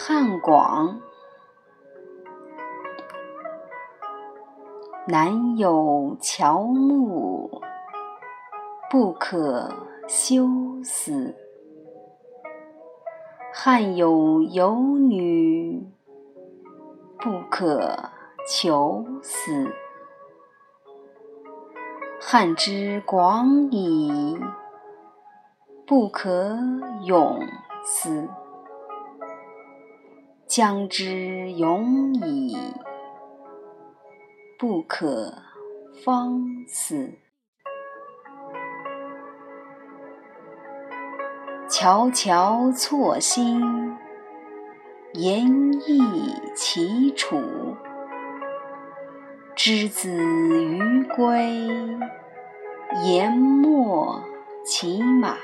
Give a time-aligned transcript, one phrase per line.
[0.00, 1.00] 汉广，
[5.08, 7.60] 南有乔木，
[8.88, 9.74] 不可
[10.06, 10.46] 休
[10.84, 11.34] 思；
[13.52, 15.84] 汉有游女，
[17.18, 18.10] 不可
[18.48, 19.66] 求思。
[22.20, 24.38] 汉之广矣，
[25.84, 26.56] 不可
[27.04, 27.40] 泳
[27.84, 28.28] 思。
[30.58, 32.58] 江之永矣，
[34.58, 35.32] 不可
[36.04, 37.12] 方思。
[41.70, 43.96] 翘翘错薪，
[45.12, 45.46] 言
[45.86, 47.40] 意其楚。
[49.54, 51.68] 之子于归，
[53.04, 54.24] 言秣
[54.64, 55.36] 其马。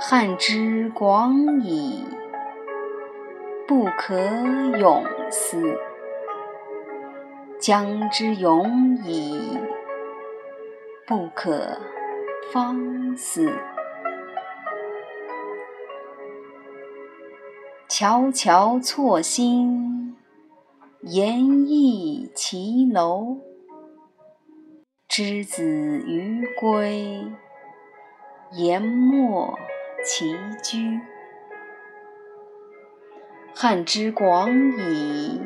[0.00, 2.04] 汉之广矣。
[3.74, 4.18] 不可
[4.76, 5.78] 泳思，
[7.58, 9.58] 江之永矣，
[11.06, 11.80] 不可
[12.52, 13.50] 方思。
[17.88, 20.18] 翘翘错薪，
[21.00, 23.38] 言意齐楼。
[25.08, 27.26] 之子于归，
[28.52, 29.54] 言秣
[30.04, 31.00] 其居。
[33.54, 35.40] 汉之广矣，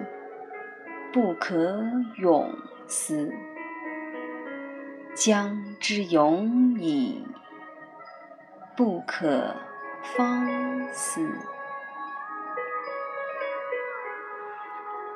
[1.13, 1.85] 不可
[2.17, 2.51] 泳
[2.87, 3.33] 思；
[5.15, 7.27] 江之永矣，
[8.77, 9.57] 不可
[10.03, 10.47] 方
[10.93, 11.29] 思。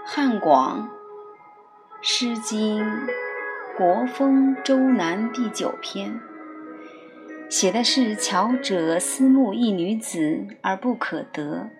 [0.04, 0.88] 汉广，
[2.02, 2.84] 《诗经·
[3.78, 6.20] 国风·周南》第九篇，
[7.48, 11.70] 写的是巧者思慕一女子而不可得。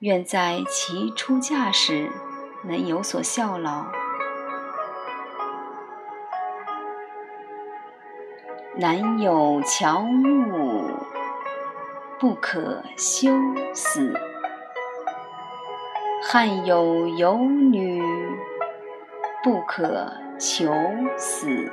[0.00, 2.10] 愿在其出嫁时
[2.64, 3.84] 能有所效劳。
[8.78, 10.90] 男有乔木，
[12.18, 13.30] 不可休
[13.74, 14.14] 死；
[16.22, 18.02] 汉有游女，
[19.44, 20.72] 不可求
[21.18, 21.70] 死。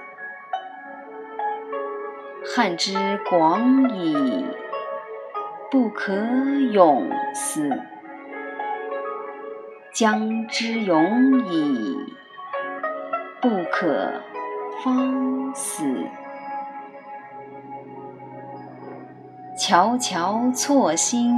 [2.53, 4.45] 汉之广矣，
[5.71, 6.13] 不可
[6.73, 7.69] 泳思。
[9.97, 11.97] 江之永矣，
[13.41, 14.21] 不可
[14.83, 15.91] 方思。
[19.57, 21.33] 翘翘错薪，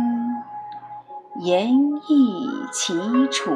[1.38, 1.74] 言
[2.09, 3.00] 意其
[3.30, 3.56] 楚。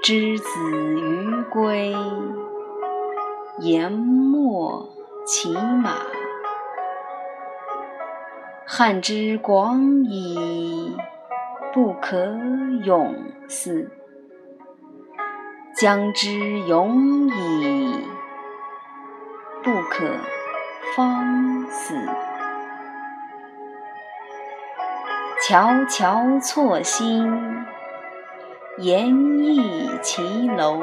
[0.00, 1.92] 之子于归，
[3.58, 4.86] 言秣
[5.26, 5.96] 其马。
[8.64, 10.96] 汉之广矣。
[11.72, 12.36] 不可
[12.84, 13.14] 泳
[13.48, 13.90] 思，
[15.74, 17.94] 江之永矣，
[19.62, 20.04] 不可
[20.94, 21.94] 方思。
[25.40, 27.32] 翘翘错薪，
[28.76, 29.08] 言
[29.42, 30.82] 意齐楼。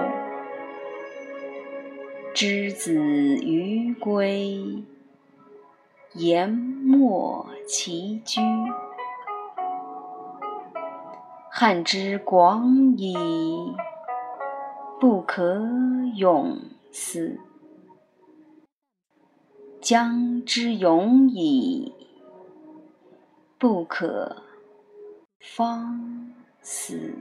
[2.33, 4.83] 之子于归，
[6.13, 6.49] 言
[6.87, 8.41] 秣其居。
[11.51, 13.15] 汉之广矣，
[14.99, 15.59] 不可
[16.15, 16.59] 泳
[16.91, 17.39] 思；
[19.81, 21.91] 江之永矣，
[23.57, 24.43] 不可
[25.39, 27.15] 方思。